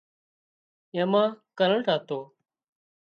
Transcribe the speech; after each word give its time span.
اين 0.93 1.03
مان 1.11 1.27
ڪرنٽ 1.57 1.85
هتو 1.93 2.19